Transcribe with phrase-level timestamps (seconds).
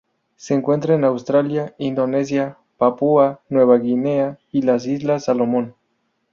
[0.35, 5.75] Se encuentra en Australia, Indonesia, Papúa Nueva Guinea, y las Islas Salomón.